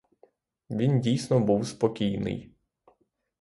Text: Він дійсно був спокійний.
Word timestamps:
Він 0.69 0.99
дійсно 1.01 1.39
був 1.39 1.67
спокійний. 1.67 2.51